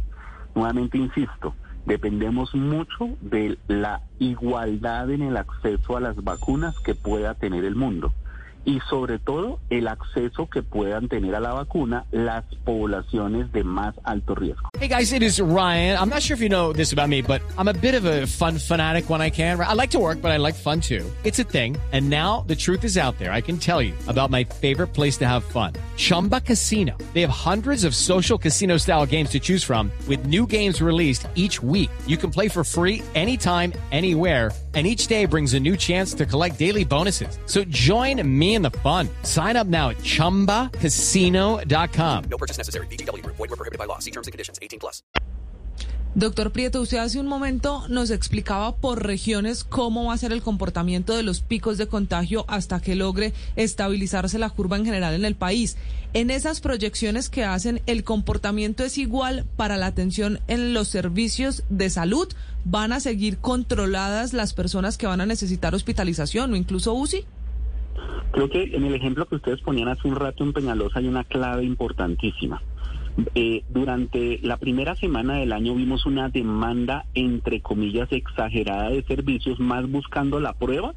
Nuevamente 0.54 0.98
insisto, 0.98 1.54
dependemos 1.84 2.54
mucho 2.54 3.16
de 3.20 3.58
la 3.66 4.02
igualdad 4.18 5.10
en 5.10 5.22
el 5.22 5.36
acceso 5.36 5.96
a 5.96 6.00
las 6.00 6.16
vacunas 6.22 6.74
que 6.84 6.94
pueda 6.94 7.34
tener 7.34 7.64
el 7.64 7.76
mundo 7.76 8.14
y 8.64 8.80
sobre 8.88 9.18
todo 9.18 9.58
el 9.70 9.88
acceso 9.88 10.48
que 10.48 10.62
puedan 10.62 11.08
tener 11.08 11.34
a 11.34 11.40
la 11.40 11.52
vacuna 11.52 12.04
las 12.10 12.44
poblaciones 12.64 13.52
de 13.52 13.64
más 13.64 13.94
alto 14.04 14.34
riesgo. 14.34 14.68
Hey 14.78 14.88
guys, 14.88 15.12
it 15.12 15.22
is 15.22 15.40
Ryan. 15.40 15.98
I'm 15.98 16.08
not 16.08 16.22
sure 16.22 16.34
if 16.34 16.40
you 16.40 16.48
know 16.48 16.72
this 16.72 16.92
about 16.92 17.08
me, 17.08 17.22
but 17.22 17.40
I'm 17.58 17.68
a 17.68 17.74
bit 17.74 17.94
of 17.94 18.04
a 18.04 18.26
fun 18.26 18.58
fanatic 18.58 19.08
when 19.08 19.20
I 19.20 19.30
can. 19.30 19.60
I 19.60 19.74
like 19.74 19.90
to 19.90 19.98
work, 19.98 20.20
but 20.20 20.30
I 20.30 20.38
like 20.38 20.54
fun 20.54 20.80
too. 20.80 21.04
It's 21.24 21.38
a 21.38 21.44
thing. 21.44 21.76
And 21.92 22.08
now 22.10 22.44
the 22.46 22.56
truth 22.56 22.84
is 22.84 22.96
out 22.96 23.18
there. 23.18 23.32
I 23.32 23.40
can 23.40 23.58
tell 23.58 23.80
you 23.80 23.94
about 24.08 24.30
my 24.30 24.44
favorite 24.44 24.88
place 24.88 25.18
to 25.18 25.28
have 25.28 25.44
fun. 25.44 25.74
Chumba 25.96 26.40
Casino. 26.40 26.96
They 27.12 27.20
have 27.20 27.30
hundreds 27.30 27.84
of 27.84 27.94
social 27.94 28.38
casino 28.38 28.76
style 28.78 29.06
games 29.06 29.30
to 29.30 29.40
choose 29.40 29.62
from 29.62 29.92
with 30.08 30.26
new 30.26 30.46
games 30.46 30.80
released 30.82 31.28
each 31.34 31.62
week. 31.62 31.90
You 32.06 32.16
can 32.16 32.30
play 32.30 32.48
for 32.48 32.64
free 32.64 33.02
anytime, 33.14 33.72
anywhere 33.92 34.50
and 34.74 34.86
each 34.86 35.06
day 35.06 35.26
brings 35.26 35.54
a 35.54 35.60
new 35.60 35.76
chance 35.76 36.14
to 36.14 36.26
collect 36.26 36.58
daily 36.58 36.84
bonuses. 36.84 37.38
So 37.46 37.64
join 37.64 38.38
me 38.38 38.51
in 38.54 38.62
the 38.62 38.70
fun. 38.78 39.10
Sign 39.22 39.56
up 39.56 39.66
now 39.66 39.90
at 39.90 39.98
ChumbaCasino.com. 39.98 42.24
No 42.30 42.38
purchase 42.38 42.56
necessary. 42.56 42.86
BGW. 42.86 43.20
Void 43.26 43.38
were 43.38 43.48
prohibited 43.48 43.78
by 43.78 43.84
law. 43.84 43.98
See 43.98 44.10
terms 44.10 44.26
and 44.26 44.32
conditions. 44.32 44.58
18 44.62 44.80
plus. 44.80 45.02
Doctor 46.14 46.52
Prieto, 46.52 46.82
usted 46.82 46.98
hace 46.98 47.18
un 47.18 47.26
momento 47.26 47.88
nos 47.88 48.10
explicaba 48.10 48.76
por 48.76 49.02
regiones 49.02 49.64
cómo 49.64 50.04
va 50.04 50.12
a 50.12 50.18
ser 50.18 50.32
el 50.32 50.42
comportamiento 50.42 51.16
de 51.16 51.22
los 51.22 51.40
picos 51.40 51.78
de 51.78 51.86
contagio 51.86 52.44
hasta 52.48 52.80
que 52.80 52.96
logre 52.96 53.32
estabilizarse 53.56 54.38
la 54.38 54.50
curva 54.50 54.76
en 54.76 54.84
general 54.84 55.14
en 55.14 55.24
el 55.24 55.36
país. 55.36 55.78
En 56.12 56.28
esas 56.28 56.60
proyecciones 56.60 57.30
que 57.30 57.44
hacen, 57.44 57.80
¿el 57.86 58.04
comportamiento 58.04 58.84
es 58.84 58.98
igual 58.98 59.46
para 59.56 59.78
la 59.78 59.86
atención 59.86 60.40
en 60.48 60.74
los 60.74 60.88
servicios 60.88 61.64
de 61.70 61.88
salud? 61.88 62.28
¿Van 62.66 62.92
a 62.92 63.00
seguir 63.00 63.38
controladas 63.38 64.34
las 64.34 64.52
personas 64.52 64.98
que 64.98 65.06
van 65.06 65.22
a 65.22 65.26
necesitar 65.26 65.74
hospitalización 65.74 66.52
o 66.52 66.56
incluso 66.56 66.92
UCI? 66.92 67.24
Creo 68.32 68.48
que 68.48 68.62
en 68.74 68.84
el 68.84 68.94
ejemplo 68.94 69.26
que 69.26 69.36
ustedes 69.36 69.60
ponían 69.60 69.88
hace 69.88 70.08
un 70.08 70.16
rato 70.16 70.44
en 70.44 70.52
Peñalosa 70.52 70.98
hay 70.98 71.08
una 71.08 71.24
clave 71.24 71.64
importantísima. 71.64 72.62
Eh, 73.34 73.62
durante 73.68 74.38
la 74.42 74.56
primera 74.56 74.96
semana 74.96 75.36
del 75.36 75.52
año 75.52 75.74
vimos 75.74 76.06
una 76.06 76.30
demanda, 76.30 77.04
entre 77.14 77.60
comillas, 77.60 78.10
exagerada 78.10 78.88
de 78.88 79.02
servicios, 79.02 79.60
más 79.60 79.90
buscando 79.90 80.40
la 80.40 80.54
prueba 80.54 80.94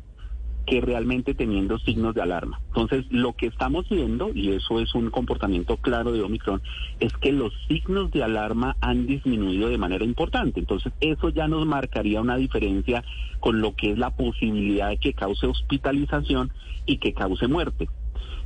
que 0.66 0.82
realmente 0.82 1.34
teniendo 1.34 1.78
signos 1.80 2.16
de 2.16 2.22
alarma. 2.22 2.60
Entonces, 2.68 3.06
lo 3.10 3.34
que 3.34 3.48
estamos 3.48 3.88
viendo, 3.90 4.32
y 4.34 4.52
eso 4.52 4.80
es 4.80 4.96
un 4.96 5.10
comportamiento 5.12 5.78
claro 5.78 6.12
de 6.12 6.22
Omicron, 6.22 6.62
es 7.00 7.14
que 7.14 7.32
los 7.32 7.54
signos 7.68 8.12
de 8.12 8.24
alarma 8.24 8.76
han 8.82 9.06
disminuido 9.06 9.70
de 9.70 9.78
manera 9.78 10.04
importante. 10.04 10.60
Entonces, 10.60 10.94
eso 11.02 11.30
ya 11.30 11.48
nos 11.48 11.66
marcaría 11.66 12.22
una 12.22 12.38
diferencia 12.38 13.04
con 13.40 13.62
lo 13.62 13.76
que 13.76 13.92
es 13.92 13.98
la 13.98 14.16
posibilidad 14.16 14.90
de 14.90 14.98
que 14.98 15.14
cause 15.14 15.46
hospitalización 15.46 16.52
y 16.86 16.98
que 16.98 17.14
cause 17.14 17.48
muerte. 17.48 17.88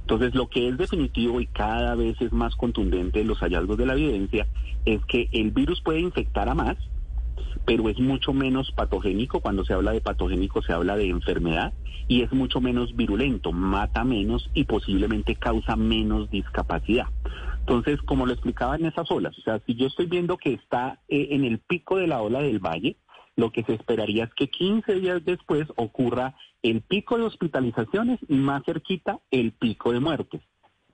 Entonces, 0.01 0.33
lo 0.33 0.49
que 0.49 0.67
es 0.67 0.77
definitivo 0.77 1.39
y 1.39 1.45
cada 1.45 1.95
vez 1.95 2.19
es 2.19 2.33
más 2.33 2.55
contundente 2.55 3.21
en 3.21 3.27
los 3.27 3.39
hallazgos 3.39 3.77
de 3.77 3.85
la 3.85 3.93
evidencia 3.93 4.47
es 4.83 5.05
que 5.05 5.29
el 5.31 5.51
virus 5.51 5.81
puede 5.81 5.99
infectar 5.99 6.49
a 6.49 6.55
más, 6.55 6.77
pero 7.65 7.89
es 7.89 7.99
mucho 7.99 8.33
menos 8.33 8.71
patogénico. 8.71 9.41
Cuando 9.41 9.63
se 9.65 9.73
habla 9.73 9.91
de 9.91 10.01
patogénico 10.01 10.61
se 10.61 10.73
habla 10.73 10.95
de 10.95 11.09
enfermedad 11.09 11.73
y 12.07 12.23
es 12.23 12.31
mucho 12.33 12.59
menos 12.59 12.95
virulento, 12.95 13.51
mata 13.51 14.03
menos 14.03 14.49
y 14.53 14.63
posiblemente 14.63 15.35
causa 15.35 15.75
menos 15.75 16.29
discapacidad. 16.29 17.07
Entonces, 17.59 18.01
como 18.01 18.25
lo 18.25 18.33
explicaba 18.33 18.75
en 18.75 18.85
esas 18.85 19.11
olas, 19.11 19.37
o 19.37 19.41
sea, 19.41 19.61
si 19.65 19.75
yo 19.75 19.87
estoy 19.87 20.07
viendo 20.07 20.37
que 20.37 20.53
está 20.53 20.99
eh, 21.07 21.27
en 21.31 21.45
el 21.45 21.59
pico 21.59 21.97
de 21.97 22.07
la 22.07 22.21
ola 22.21 22.41
del 22.41 22.59
valle, 22.59 22.97
lo 23.35 23.51
que 23.51 23.63
se 23.63 23.73
esperaría 23.73 24.25
es 24.25 24.33
que 24.33 24.49
15 24.49 24.95
días 24.95 25.23
después 25.23 25.67
ocurra 25.75 26.35
el 26.61 26.81
pico 26.81 27.17
de 27.17 27.25
hospitalizaciones 27.25 28.19
y 28.27 28.35
más 28.35 28.63
cerquita 28.65 29.19
el 29.31 29.51
pico 29.53 29.93
de 29.93 29.99
muertes. 29.99 30.41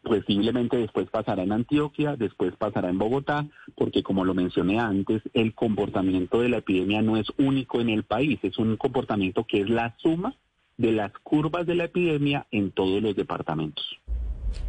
Posiblemente 0.06 0.78
después 0.78 1.10
pasará 1.10 1.42
en 1.42 1.52
Antioquia, 1.52 2.16
después 2.16 2.56
pasará 2.56 2.90
en 2.90 3.00
Bogotá, 3.00 3.48
porque 3.76 4.04
como 4.04 4.24
lo 4.24 4.36
mencioné 4.36 4.80
antes, 4.80 5.24
el 5.34 5.56
comportamiento 5.56 6.42
de 6.42 6.50
la 6.50 6.58
epidemia 6.58 7.02
no 7.02 7.18
es 7.18 7.26
único 7.40 7.82
en 7.82 7.90
el 7.90 8.04
país, 8.04 8.38
es 8.44 8.60
un 8.60 8.78
comportamiento 8.78 9.46
que 9.46 9.62
es 9.62 9.70
la 9.70 9.96
suma 9.98 10.36
de 10.78 10.92
las 10.92 11.12
curvas 11.24 11.66
de 11.66 11.74
la 11.74 11.86
epidemia 11.86 12.46
en 12.52 12.70
todos 12.70 13.02
los 13.02 13.16
departamentos. 13.16 13.84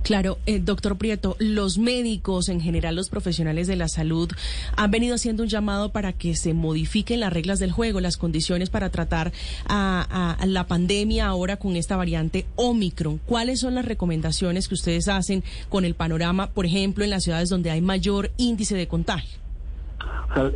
Claro, 0.06 0.38
eh, 0.46 0.60
doctor 0.60 0.96
Prieto, 0.96 1.34
los 1.40 1.78
médicos, 1.78 2.48
en 2.48 2.60
general 2.60 2.94
los 2.94 3.08
profesionales 3.08 3.66
de 3.66 3.74
la 3.74 3.88
salud, 3.88 4.30
han 4.76 4.90
venido 4.92 5.16
haciendo 5.16 5.42
un 5.42 5.48
llamado 5.48 5.90
para 5.90 6.12
que 6.12 6.36
se 6.36 6.54
modifiquen 6.54 7.18
las 7.18 7.32
reglas 7.32 7.58
del 7.58 7.72
juego, 7.72 8.00
las 8.00 8.16
condiciones 8.16 8.70
para 8.70 8.90
tratar 8.90 9.32
a, 9.68 10.36
la 10.46 10.66
pandemia 10.68 11.26
ahora 11.26 11.56
con 11.56 11.74
esta 11.74 11.96
variante 11.96 12.46
Omicron. 12.54 13.18
¿Cuáles 13.18 13.58
son 13.58 13.74
las 13.74 13.84
recomendaciones 13.84 14.68
que 14.68 14.74
ustedes 14.74 15.08
hacen 15.08 15.42
con 15.68 15.84
el 15.84 15.94
panorama, 15.94 16.50
por 16.50 16.66
ejemplo, 16.66 17.02
en 17.02 17.10
las 17.10 17.24
ciudades 17.24 17.48
donde 17.48 17.72
hay 17.72 17.80
mayor 17.80 18.30
índice 18.36 18.76
de 18.76 18.86
contagio? 18.86 19.40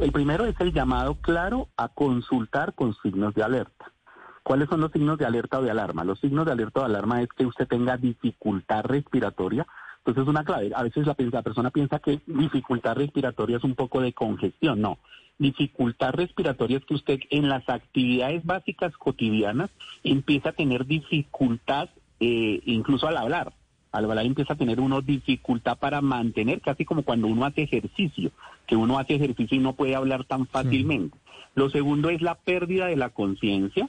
el 0.00 0.12
primero 0.12 0.44
es 0.46 0.54
el 0.60 0.72
llamado 0.72 1.14
claro 1.14 1.68
a 1.76 1.88
consultar 1.88 2.74
con 2.74 2.94
signos 3.02 3.34
de 3.34 3.42
alerta. 3.42 3.90
¿Cuáles 4.50 4.68
son 4.68 4.80
los 4.80 4.90
signos 4.90 5.16
de 5.16 5.24
alerta 5.24 5.60
o 5.60 5.62
de 5.62 5.70
alarma? 5.70 6.02
Los 6.02 6.18
signos 6.18 6.44
de 6.44 6.50
alerta 6.50 6.80
o 6.80 6.82
de 6.82 6.88
alarma 6.88 7.22
es 7.22 7.28
que 7.28 7.46
usted 7.46 7.68
tenga 7.68 7.96
dificultad 7.96 8.82
respiratoria. 8.82 9.64
Entonces 9.98 10.24
es 10.24 10.28
una 10.28 10.42
clave. 10.42 10.72
A 10.74 10.82
veces 10.82 11.06
la, 11.06 11.14
persona 11.14 11.70
piensa 11.70 12.00
que 12.00 12.20
dificultad 12.26 12.96
respiratoria 12.96 13.58
es 13.58 13.62
un 13.62 13.76
poco 13.76 14.00
de 14.00 14.12
congestión. 14.12 14.80
No. 14.80 14.98
Dificultad 15.38 16.14
respiratoria 16.14 16.78
es 16.78 16.84
que 16.84 16.94
usted 16.94 17.20
en 17.30 17.48
las 17.48 17.68
actividades 17.68 18.44
básicas 18.44 18.92
cotidianas 18.96 19.70
empieza 20.02 20.48
a 20.48 20.54
tener 20.54 20.84
dificultad 20.84 21.88
eh, 22.18 22.60
incluso 22.64 23.06
al 23.06 23.18
hablar. 23.18 23.52
Al 23.92 24.06
hablar 24.06 24.26
empieza 24.26 24.54
a 24.54 24.58
tener 24.58 24.80
uno 24.80 25.00
dificultad 25.00 25.78
para 25.78 26.00
mantener, 26.00 26.60
casi 26.60 26.84
como 26.84 27.04
cuando 27.04 27.28
uno 27.28 27.44
hace 27.44 27.62
ejercicio, 27.62 28.32
que 28.66 28.74
uno 28.74 28.98
hace 28.98 29.14
ejercicio 29.14 29.56
y 29.56 29.60
no 29.60 29.74
puede 29.74 29.94
hablar 29.94 30.24
tan 30.24 30.48
fácilmente. 30.48 31.16
Lo 31.54 31.70
segundo 31.70 32.10
es 32.10 32.20
la 32.20 32.34
pérdida 32.34 32.86
de 32.86 32.96
la 32.96 33.10
conciencia 33.10 33.88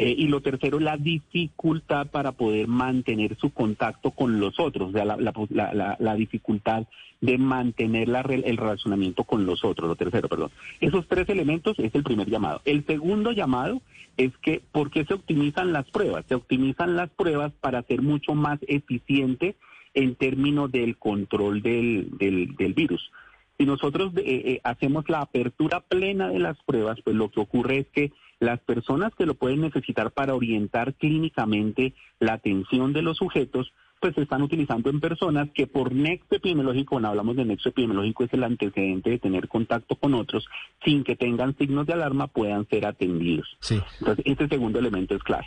eh, 0.00 0.14
y 0.16 0.28
lo 0.28 0.40
tercero, 0.40 0.78
la 0.78 0.96
dificultad 0.96 2.06
para 2.06 2.30
poder 2.30 2.68
mantener 2.68 3.36
su 3.36 3.50
contacto 3.50 4.12
con 4.12 4.38
los 4.38 4.60
otros, 4.60 4.90
o 4.90 4.92
sea, 4.92 5.04
la, 5.04 6.14
dificultad 6.14 6.84
de 7.20 7.36
mantener 7.36 8.08
el 8.08 8.56
relacionamiento 8.56 9.24
con 9.24 9.44
los 9.44 9.64
otros, 9.64 9.88
lo 9.88 9.96
tercero, 9.96 10.28
perdón. 10.28 10.52
Esos 10.80 11.08
tres 11.08 11.28
elementos 11.28 11.76
es 11.80 11.92
el 11.96 12.04
primer 12.04 12.30
llamado. 12.30 12.60
El 12.64 12.86
segundo 12.86 13.32
llamado 13.32 13.82
es 14.16 14.30
que, 14.38 14.62
¿por 14.70 14.92
qué 14.92 15.04
se 15.04 15.14
optimizan 15.14 15.72
las 15.72 15.90
pruebas? 15.90 16.24
Se 16.28 16.36
optimizan 16.36 16.94
las 16.94 17.10
pruebas 17.10 17.50
para 17.60 17.82
ser 17.82 18.00
mucho 18.00 18.36
más 18.36 18.60
eficiente 18.68 19.56
en 19.94 20.14
términos 20.14 20.70
del 20.70 20.96
control 20.96 21.60
del, 21.60 22.16
del, 22.18 22.74
virus. 22.74 23.10
Si 23.58 23.66
nosotros 23.66 24.12
eh, 24.16 24.22
eh, 24.24 24.60
hacemos 24.62 25.08
la 25.08 25.20
apertura 25.20 25.80
plena 25.80 26.28
de 26.28 26.38
las 26.38 26.56
pruebas, 26.64 26.98
pues 27.02 27.16
lo 27.16 27.30
que 27.30 27.40
ocurre 27.40 27.78
es 27.78 27.86
que 27.88 28.12
las 28.38 28.60
personas 28.60 29.12
que 29.16 29.26
lo 29.26 29.34
pueden 29.34 29.62
necesitar 29.62 30.12
para 30.12 30.34
orientar 30.34 30.94
clínicamente 30.94 31.92
la 32.20 32.34
atención 32.34 32.92
de 32.92 33.02
los 33.02 33.16
sujetos, 33.16 33.72
pues 34.00 34.14
se 34.14 34.22
están 34.22 34.42
utilizando 34.42 34.90
en 34.90 35.00
personas 35.00 35.48
que 35.52 35.66
por 35.66 35.92
nexo 35.92 36.36
epidemiológico, 36.36 36.90
cuando 36.90 37.08
hablamos 37.08 37.34
de 37.34 37.44
nexo 37.44 37.70
epidemiológico 37.70 38.24
es 38.24 38.32
el 38.32 38.44
antecedente 38.44 39.10
de 39.10 39.18
tener 39.18 39.48
contacto 39.48 39.96
con 39.96 40.14
otros, 40.14 40.46
sin 40.84 41.02
que 41.02 41.16
tengan 41.16 41.56
signos 41.58 41.86
de 41.88 41.94
alarma, 41.94 42.28
puedan 42.28 42.64
ser 42.68 42.86
atendidos. 42.86 43.48
Sí. 43.58 43.80
Entonces, 43.98 44.24
este 44.24 44.46
segundo 44.46 44.78
elemento 44.78 45.16
es 45.16 45.22
clave. 45.24 45.46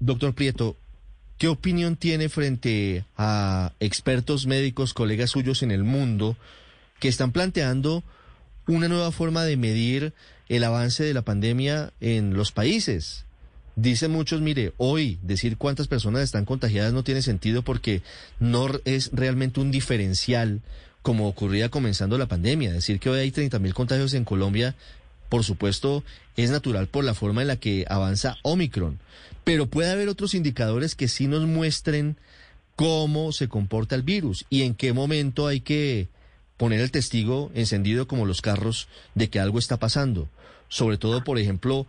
Doctor 0.00 0.34
Prieto, 0.34 0.76
¿qué 1.38 1.46
opinión 1.46 1.94
tiene 1.94 2.28
frente 2.28 3.04
a 3.16 3.72
expertos 3.78 4.46
médicos, 4.46 4.92
colegas 4.92 5.30
suyos 5.30 5.62
en 5.62 5.70
el 5.70 5.84
mundo, 5.84 6.36
que 6.98 7.08
están 7.08 7.32
planteando 7.32 8.02
una 8.66 8.88
nueva 8.88 9.12
forma 9.12 9.44
de 9.44 9.56
medir 9.56 10.12
el 10.48 10.64
avance 10.64 11.04
de 11.04 11.14
la 11.14 11.22
pandemia 11.22 11.92
en 12.00 12.34
los 12.34 12.52
países. 12.52 13.24
Dicen 13.76 14.10
muchos, 14.10 14.40
mire, 14.40 14.72
hoy 14.76 15.18
decir 15.22 15.56
cuántas 15.56 15.86
personas 15.86 16.22
están 16.22 16.44
contagiadas 16.44 16.92
no 16.92 17.04
tiene 17.04 17.22
sentido 17.22 17.62
porque 17.62 18.02
no 18.40 18.68
es 18.84 19.10
realmente 19.12 19.60
un 19.60 19.70
diferencial 19.70 20.62
como 21.02 21.28
ocurría 21.28 21.68
comenzando 21.68 22.18
la 22.18 22.26
pandemia. 22.26 22.72
Decir 22.72 22.98
que 22.98 23.08
hoy 23.08 23.20
hay 23.20 23.30
30 23.30 23.58
mil 23.60 23.74
contagios 23.74 24.14
en 24.14 24.24
Colombia, 24.24 24.74
por 25.28 25.44
supuesto, 25.44 26.02
es 26.36 26.50
natural 26.50 26.88
por 26.88 27.04
la 27.04 27.14
forma 27.14 27.42
en 27.42 27.48
la 27.48 27.56
que 27.56 27.84
avanza 27.88 28.36
Omicron. 28.42 28.98
Pero 29.44 29.66
puede 29.66 29.92
haber 29.92 30.08
otros 30.08 30.34
indicadores 30.34 30.94
que 30.94 31.08
sí 31.08 31.26
nos 31.26 31.46
muestren 31.46 32.16
cómo 32.74 33.32
se 33.32 33.48
comporta 33.48 33.94
el 33.94 34.02
virus 34.02 34.44
y 34.50 34.62
en 34.62 34.74
qué 34.74 34.92
momento 34.92 35.46
hay 35.46 35.60
que 35.60 36.08
poner 36.58 36.80
el 36.80 36.90
testigo 36.90 37.50
encendido 37.54 38.06
como 38.06 38.26
los 38.26 38.42
carros 38.42 38.88
de 39.14 39.30
que 39.30 39.40
algo 39.40 39.58
está 39.58 39.78
pasando. 39.78 40.28
Sobre 40.68 40.98
todo, 40.98 41.24
por 41.24 41.38
ejemplo, 41.38 41.86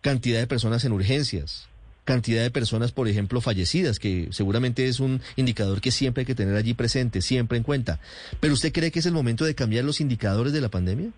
cantidad 0.00 0.40
de 0.40 0.48
personas 0.48 0.84
en 0.84 0.92
urgencias, 0.92 1.68
cantidad 2.04 2.42
de 2.42 2.50
personas, 2.50 2.92
por 2.92 3.06
ejemplo, 3.08 3.40
fallecidas, 3.40 3.98
que 4.00 4.28
seguramente 4.30 4.86
es 4.86 4.98
un 4.98 5.20
indicador 5.36 5.80
que 5.80 5.92
siempre 5.92 6.22
hay 6.22 6.26
que 6.26 6.34
tener 6.34 6.56
allí 6.56 6.74
presente, 6.74 7.20
siempre 7.20 7.58
en 7.58 7.64
cuenta. 7.64 8.00
¿Pero 8.40 8.54
usted 8.54 8.72
cree 8.72 8.90
que 8.90 8.98
es 8.98 9.06
el 9.06 9.12
momento 9.12 9.44
de 9.44 9.54
cambiar 9.54 9.84
los 9.84 10.00
indicadores 10.00 10.52
de 10.52 10.60
la 10.60 10.70
pandemia? 10.70 11.10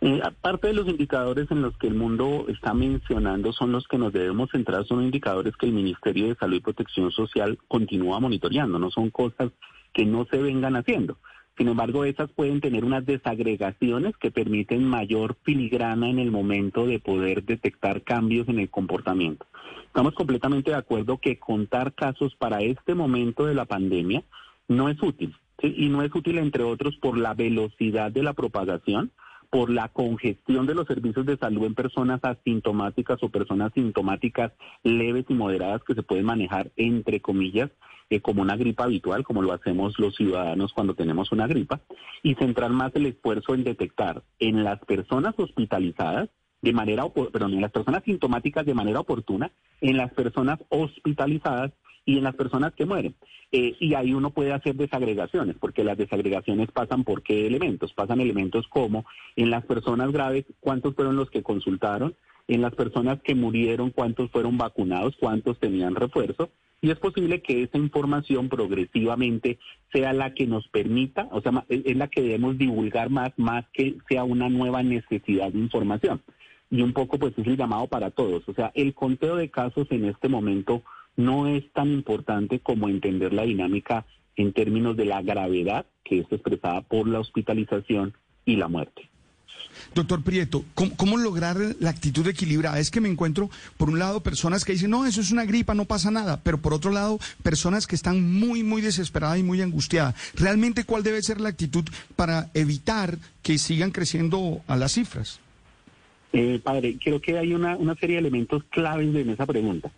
Eh, 0.00 0.20
aparte 0.22 0.68
de 0.68 0.74
los 0.74 0.86
indicadores 0.86 1.50
en 1.50 1.62
los 1.62 1.76
que 1.78 1.86
el 1.86 1.94
mundo 1.94 2.44
está 2.48 2.74
mencionando, 2.74 3.52
son 3.52 3.72
los 3.72 3.88
que 3.88 3.96
nos 3.96 4.12
debemos 4.12 4.50
centrar, 4.50 4.86
son 4.86 5.02
indicadores 5.02 5.56
que 5.56 5.66
el 5.66 5.72
Ministerio 5.72 6.28
de 6.28 6.34
Salud 6.34 6.56
y 6.56 6.60
Protección 6.60 7.10
Social 7.10 7.58
continúa 7.68 8.20
monitoreando, 8.20 8.78
no 8.78 8.90
son 8.90 9.10
cosas 9.10 9.50
que 9.94 10.04
no 10.04 10.26
se 10.30 10.36
vengan 10.36 10.76
haciendo. 10.76 11.16
Sin 11.56 11.68
embargo, 11.68 12.04
esas 12.04 12.30
pueden 12.32 12.60
tener 12.60 12.84
unas 12.84 13.06
desagregaciones 13.06 14.16
que 14.16 14.32
permiten 14.32 14.84
mayor 14.84 15.36
filigrana 15.44 16.08
en 16.08 16.18
el 16.18 16.32
momento 16.32 16.86
de 16.86 16.98
poder 16.98 17.44
detectar 17.44 18.02
cambios 18.02 18.48
en 18.48 18.58
el 18.58 18.70
comportamiento. 18.70 19.46
Estamos 19.86 20.14
completamente 20.14 20.72
de 20.72 20.76
acuerdo 20.76 21.18
que 21.18 21.38
contar 21.38 21.94
casos 21.94 22.34
para 22.34 22.62
este 22.62 22.94
momento 22.94 23.46
de 23.46 23.54
la 23.54 23.66
pandemia 23.66 24.24
no 24.66 24.88
es 24.88 25.00
útil. 25.00 25.36
Y 25.62 25.88
no 25.88 26.02
es 26.02 26.12
útil, 26.14 26.38
entre 26.38 26.64
otros, 26.64 26.96
por 26.96 27.16
la 27.16 27.34
velocidad 27.34 28.10
de 28.10 28.24
la 28.24 28.32
propagación, 28.32 29.12
por 29.54 29.70
la 29.70 29.86
congestión 29.86 30.66
de 30.66 30.74
los 30.74 30.88
servicios 30.88 31.24
de 31.26 31.36
salud 31.36 31.64
en 31.64 31.76
personas 31.76 32.18
asintomáticas 32.24 33.22
o 33.22 33.28
personas 33.28 33.70
sintomáticas 33.72 34.50
leves 34.82 35.26
y 35.28 35.34
moderadas 35.34 35.80
que 35.84 35.94
se 35.94 36.02
pueden 36.02 36.24
manejar 36.24 36.72
entre 36.74 37.20
comillas 37.20 37.70
eh, 38.10 38.20
como 38.20 38.42
una 38.42 38.56
gripa 38.56 38.82
habitual, 38.82 39.22
como 39.22 39.42
lo 39.42 39.52
hacemos 39.52 39.96
los 40.00 40.16
ciudadanos 40.16 40.72
cuando 40.72 40.94
tenemos 40.94 41.30
una 41.30 41.46
gripa, 41.46 41.80
y 42.24 42.34
centrar 42.34 42.72
más 42.72 42.96
el 42.96 43.06
esfuerzo 43.06 43.54
en 43.54 43.62
detectar 43.62 44.24
en 44.40 44.64
las 44.64 44.80
personas 44.80 45.36
hospitalizadas 45.38 46.30
de 46.60 46.72
manera, 46.72 47.04
perdón, 47.08 47.54
en 47.54 47.60
las 47.60 47.70
personas 47.70 48.02
sintomáticas 48.02 48.66
de 48.66 48.74
manera 48.74 48.98
oportuna, 48.98 49.52
en 49.80 49.96
las 49.96 50.12
personas 50.14 50.58
hospitalizadas 50.68 51.70
y 52.04 52.18
en 52.18 52.24
las 52.24 52.34
personas 52.34 52.74
que 52.74 52.86
mueren. 52.86 53.14
Eh, 53.52 53.76
y 53.78 53.94
ahí 53.94 54.14
uno 54.14 54.30
puede 54.30 54.52
hacer 54.52 54.74
desagregaciones, 54.74 55.56
porque 55.58 55.84
las 55.84 55.96
desagregaciones 55.96 56.70
pasan 56.72 57.04
por 57.04 57.22
qué 57.22 57.46
elementos. 57.46 57.92
Pasan 57.92 58.20
elementos 58.20 58.66
como 58.68 59.04
en 59.36 59.50
las 59.50 59.64
personas 59.64 60.12
graves, 60.12 60.44
cuántos 60.60 60.94
fueron 60.94 61.16
los 61.16 61.30
que 61.30 61.42
consultaron, 61.42 62.14
en 62.48 62.60
las 62.60 62.74
personas 62.74 63.20
que 63.22 63.34
murieron, 63.34 63.90
cuántos 63.90 64.30
fueron 64.30 64.58
vacunados, 64.58 65.16
cuántos 65.18 65.58
tenían 65.58 65.94
refuerzo. 65.94 66.50
Y 66.82 66.90
es 66.90 66.98
posible 66.98 67.40
que 67.40 67.62
esa 67.62 67.78
información 67.78 68.50
progresivamente 68.50 69.58
sea 69.90 70.12
la 70.12 70.34
que 70.34 70.46
nos 70.46 70.68
permita, 70.68 71.28
o 71.30 71.40
sea, 71.40 71.64
es 71.70 71.96
la 71.96 72.08
que 72.08 72.20
debemos 72.20 72.58
divulgar 72.58 73.08
más, 73.08 73.30
más 73.38 73.64
que 73.72 73.96
sea 74.06 74.24
una 74.24 74.50
nueva 74.50 74.82
necesidad 74.82 75.50
de 75.50 75.60
información. 75.60 76.20
Y 76.70 76.82
un 76.82 76.92
poco, 76.92 77.18
pues, 77.18 77.32
es 77.38 77.46
el 77.46 77.56
llamado 77.56 77.86
para 77.86 78.10
todos. 78.10 78.46
O 78.48 78.52
sea, 78.52 78.70
el 78.74 78.92
conteo 78.92 79.36
de 79.36 79.50
casos 79.50 79.86
en 79.90 80.04
este 80.04 80.28
momento 80.28 80.82
no 81.16 81.46
es 81.46 81.70
tan 81.72 81.92
importante 81.92 82.60
como 82.60 82.88
entender 82.88 83.32
la 83.32 83.42
dinámica 83.42 84.04
en 84.36 84.52
términos 84.52 84.96
de 84.96 85.04
la 85.04 85.22
gravedad 85.22 85.86
que 86.04 86.20
es 86.20 86.26
expresada 86.30 86.82
por 86.82 87.08
la 87.08 87.20
hospitalización 87.20 88.14
y 88.44 88.56
la 88.56 88.68
muerte. 88.68 89.08
Doctor 89.94 90.22
Prieto, 90.22 90.64
¿cómo, 90.74 91.16
lograr 91.16 91.56
la 91.80 91.90
actitud 91.90 92.26
equilibrada? 92.26 92.78
Es 92.78 92.90
que 92.90 93.00
me 93.00 93.08
encuentro, 93.08 93.50
por 93.76 93.90
un 93.90 93.98
lado, 93.98 94.22
personas 94.22 94.64
que 94.64 94.72
dicen, 94.72 94.90
no, 94.90 95.06
eso 95.06 95.20
es 95.20 95.30
una 95.30 95.44
gripa, 95.44 95.74
no 95.74 95.84
pasa 95.84 96.10
nada, 96.10 96.40
pero 96.42 96.58
por 96.58 96.74
otro 96.74 96.90
lado, 96.90 97.18
personas 97.42 97.86
que 97.86 97.96
están 97.96 98.22
muy, 98.22 98.62
muy 98.62 98.82
desesperadas 98.82 99.38
y 99.38 99.42
muy 99.42 99.60
angustiadas. 99.62 100.14
¿Realmente 100.34 100.84
cuál 100.84 101.02
debe 101.02 101.22
ser 101.22 101.40
la 101.40 101.48
actitud 101.48 101.84
para 102.16 102.50
evitar 102.54 103.18
que 103.42 103.58
sigan 103.58 103.90
creciendo 103.90 104.60
a 104.66 104.76
las 104.76 104.92
cifras? 104.92 105.40
Eh, 106.32 106.60
padre, 106.62 106.96
creo 107.02 107.20
que 107.20 107.38
hay 107.38 107.52
una, 107.52 107.76
serie 107.96 108.16
de 108.16 108.20
elementos 108.20 108.64
claves 108.64 109.14
en 109.14 109.30
esa 109.30 109.46
pregunta. 109.46 109.90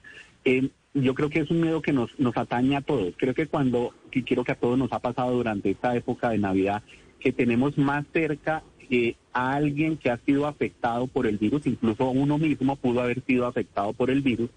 Eh, 0.45 0.69
yo 0.97 1.15
creo 1.15 1.31
que 1.31 1.41
es 1.41 1.51
un 1.51 1.61
miedo 1.61 1.83
que 1.83 1.93
nos, 1.93 2.19
nos 2.19 2.37
atañe 2.37 2.77
a 2.77 2.81
todos. 2.81 3.15
Creo 3.17 3.35
que 3.35 3.47
cuando, 3.47 3.95
y 4.13 4.23
quiero 4.23 4.45
que 4.45 4.53
a 4.53 4.57
todos 4.57 4.79
nos 4.79 4.93
ha 4.93 4.99
pasado 4.99 5.33
durante 5.33 5.71
esta 5.71 5.95
época 5.95 6.31
de 6.31 6.39
Navidad, 6.39 6.83
que 7.21 7.33
tenemos 7.33 7.77
más 7.77 8.05
cerca 8.13 8.63
eh, 8.91 9.17
a 9.33 9.55
alguien 9.55 9.97
que 9.97 10.11
ha 10.11 10.19
sido 10.19 10.47
afectado 10.47 11.07
por 11.07 11.27
el 11.27 11.39
virus, 11.39 11.67
incluso 11.67 12.09
uno 12.11 12.39
mismo 12.39 12.77
pudo 12.77 13.01
haber 13.03 13.23
sido 13.25 13.47
afectado 13.47 13.93
por 13.93 14.11
el 14.11 14.23
virus, 14.23 14.51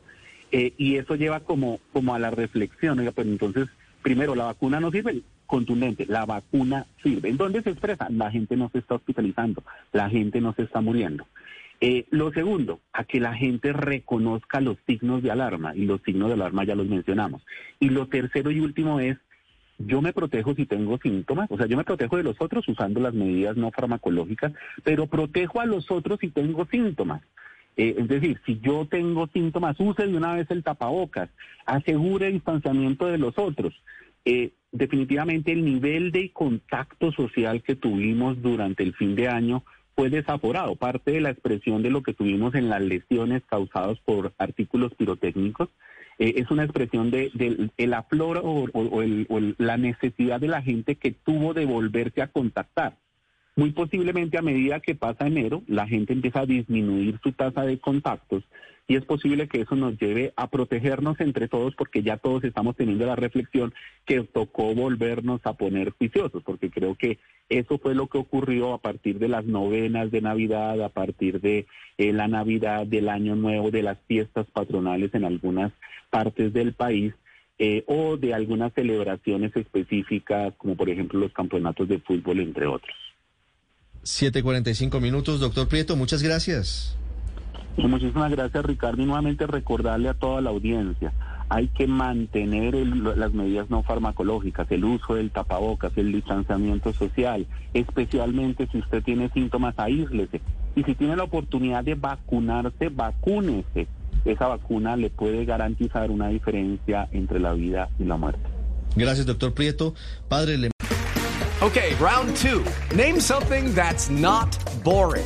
eh, 0.51 0.74
y 0.77 0.96
eso 0.96 1.15
lleva 1.15 1.41
como, 1.41 1.79
como 1.91 2.15
a 2.15 2.19
la 2.19 2.31
reflexión, 2.31 3.00
oiga, 3.00 3.12
pues 3.12 3.27
entonces, 3.27 3.67
primero, 4.01 4.34
la 4.34 4.46
vacuna 4.46 4.79
no 4.79 4.91
sirve, 4.91 5.22
contundente, 5.46 6.05
la 6.08 6.25
vacuna 6.25 6.86
sirve. 7.03 7.29
¿En 7.29 7.38
dónde 7.38 7.62
se 7.62 7.72
expresa? 7.72 8.08
La 8.10 8.31
gente 8.31 8.55
no 8.55 8.69
se 8.69 8.79
está 8.79 8.96
hospitalizando, 8.96 9.63
la 9.91 10.10
gente 10.10 10.41
no 10.41 10.53
se 10.53 10.63
está 10.63 10.79
muriendo. 10.79 11.25
Eh, 11.81 12.05
lo 12.09 12.31
segundo, 12.33 12.81
a 12.91 13.05
que 13.05 13.19
la 13.19 13.33
gente 13.33 13.71
reconozca 13.71 14.59
los 14.59 14.77
signos 14.86 15.24
de 15.24 15.31
alarma, 15.31 15.75
y 15.75 15.86
los 15.86 16.01
signos 16.01 16.27
de 16.27 16.33
alarma 16.33 16.65
ya 16.65 16.75
los 16.75 16.88
mencionamos. 16.88 17.41
Y 17.79 17.89
lo 17.89 18.07
tercero 18.07 18.51
y 18.51 18.59
último 18.59 19.00
es, 19.00 19.17
yo 19.77 20.01
me 20.01 20.12
protejo 20.12 20.55
si 20.55 20.65
tengo 20.65 20.98
síntomas, 20.98 21.50
o 21.50 21.57
sea, 21.57 21.67
yo 21.67 21.77
me 21.77 21.86
protejo 21.86 22.17
de 22.17 22.24
los 22.24 22.41
otros 22.41 22.67
usando 22.67 23.00
las 23.00 23.13
medidas 23.13 23.55
no 23.55 23.71
farmacológicas, 23.71 24.51
pero 24.83 25.07
protejo 25.07 25.62
a 25.62 25.65
los 25.65 25.89
otros 25.89 26.19
si 26.19 26.29
tengo 26.29 26.65
síntomas. 26.65 27.21
Eh, 27.77 27.95
es 27.98 28.07
decir, 28.09 28.41
si 28.45 28.59
yo 28.59 28.86
tengo 28.86 29.27
síntomas, 29.27 29.79
use 29.79 30.05
de 30.05 30.17
una 30.17 30.33
vez 30.33 30.51
el 30.51 30.63
tapabocas, 30.63 31.29
asegure 31.65 32.27
el 32.27 32.33
distanciamiento 32.33 33.05
de 33.05 33.17
los 33.17 33.38
otros. 33.38 33.74
Eh, 34.25 34.51
definitivamente 34.74 35.53
el 35.53 35.63
nivel 35.63 36.12
de 36.12 36.31
contacto 36.31 37.13
social 37.13 37.63
que 37.63 37.75
tuvimos 37.75 38.41
durante 38.41 38.83
el 38.83 38.93
fin 38.93 39.15
de 39.15 39.29
año 39.29 39.63
fue 40.00 40.10
desaforado. 40.10 40.77
Parte 40.77 41.12
de 41.12 41.20
la 41.20 41.32
expresión 41.32 41.84
de 41.84 41.89
lo 41.89 42.03
que 42.03 42.13
tuvimos 42.13 42.56
en 42.56 42.70
las 42.70 42.82
lesiones 42.82 43.44
causadas 43.46 44.00
por 44.06 44.32
artículos 44.38 44.94
pirotécnicos 44.96 45.68
eh, 46.20 46.36
es 46.38 46.50
una 46.51 46.63
expresión 46.63 47.12
de, 47.12 47.70
el 47.75 47.94
aflor 47.94 48.39
o, 48.41 48.70
o 48.72 49.39
la 49.58 49.75
necesidad 49.75 50.39
de 50.39 50.48
la 50.48 50.62
gente 50.62 50.96
que 50.96 51.12
tuvo 51.12 51.53
de 51.53 51.65
volverse 51.65 52.22
a 52.22 52.27
contactar. 52.27 52.96
Muy 53.58 53.72
posiblemente 53.72 54.38
a 54.38 54.41
medida 54.41 54.79
que 54.79 54.96
pasa 54.96 55.27
enero, 55.27 55.63
la 55.68 55.86
gente 55.86 56.13
empieza 56.13 56.39
a 56.39 56.46
disminuir 56.46 57.20
su 57.22 57.34
tasa 57.34 57.63
de 57.63 57.77
contactos 57.77 58.46
y 58.89 58.96
es 58.96 59.05
posible 59.05 59.48
que 59.48 59.62
eso 59.62 59.75
nos 59.75 60.00
lleve 60.00 60.34
a 60.36 60.50
protegernos 60.50 61.19
entre 61.19 61.48
todos 61.48 61.75
porque 61.75 62.01
ya 62.01 62.17
todos 62.17 62.43
estamos 62.43 62.75
teniendo 62.75 63.05
la 63.05 63.15
reflexión 63.15 63.72
que 64.03 64.24
tocó 64.24 64.74
volvernos 64.74 65.42
a 65.44 65.53
poner 65.53 65.92
juiciosos, 65.92 66.42
porque 66.44 66.72
creo 66.72 66.96
que 66.96 67.20
eso 67.50 67.77
fue 67.77 67.94
lo 67.94 68.07
que 68.07 68.18
ocurrió 68.18 68.74
a 68.74 68.81
partir 68.81 69.20
de 69.20 69.27
las 69.27 69.46
novenas 69.46 70.09
de 70.09 70.22
Navidad, 70.22 70.81
a 70.81 70.90
partir 70.90 71.40
de 71.40 71.68
eh, 72.00 72.13
la 72.13 72.27
Navidad, 72.27 72.87
del 72.87 73.09
Año 73.09 73.35
Nuevo, 73.35 73.70
de 73.70 73.83
las 73.83 74.00
fiestas 74.07 74.48
patronales 74.51 75.13
en 75.13 75.24
algunas 75.24 75.72
partes 76.09 76.51
del 76.51 76.74
país. 76.74 77.13
Eh, 77.61 77.83
o 77.87 78.16
de 78.16 78.33
algunas 78.33 78.74
celebraciones 78.74 79.53
específicas, 79.53 80.53
como 80.57 80.77
por 80.77 80.90
ejemplo 80.90 81.20
los 81.20 81.33
campeonatos 81.33 81.90
de 81.90 82.00
fútbol, 82.00 82.40
entre 82.40 82.66
otros. 82.66 82.96
7.45 84.05 85.01
minutos, 85.01 85.42
doctor 85.42 85.68
Prieto, 85.68 85.98
muchas 85.98 86.24
gracias. 86.24 86.98
Muchísimas 87.87 88.31
gracias, 88.31 88.65
Ricardo. 88.65 89.01
Y 89.01 89.05
nuevamente 89.05 89.48
recordarle 89.48 90.09
a 90.09 90.13
toda 90.13 90.42
la 90.42 90.50
audiencia, 90.50 91.13
hay 91.50 91.68
que 91.70 91.87
mantener 91.87 92.75
las 92.75 93.33
medidas 93.33 93.70
no 93.70 93.83
farmacológicas, 93.83 94.70
el 94.72 94.85
uso 94.85 95.15
del 95.15 95.31
tapabocas, 95.31 95.92
el 95.96 96.11
distanciamiento 96.11 96.94
social, 96.94 97.48
especialmente 97.74 98.68
si 98.72 98.79
usted 98.79 99.03
tiene 99.03 99.29
síntomas, 99.29 99.74
aíslese. 99.77 100.42
Y 100.75 100.83
si 100.83 100.96
tiene 100.96 101.15
la 101.15 101.24
oportunidad 101.24 101.83
de 101.83 101.96
vacunarse, 101.96 102.89
vacúnese. 102.89 103.87
Esa 104.25 104.48
vacuna 104.48 104.96
le 104.96 105.09
puede 105.09 105.46
garantizar 105.46 106.11
una 106.11 106.27
diferencia 106.27 107.07
entre 107.11 107.39
la 107.39 107.53
vida 107.53 107.89
y 107.98 108.03
la 108.03 108.18
muerte. 108.18 108.42
Gracias, 108.96 109.25
doctor 109.25 109.53
Prieto. 109.53 109.94
Padre, 110.27 110.57
le... 110.57 110.70
Okay, 111.61 111.94
round 112.00 112.35
two. 112.35 112.63
Name 112.96 113.20
something 113.20 113.74
that's 113.74 114.09
not 114.09 114.57
boring. 114.83 115.25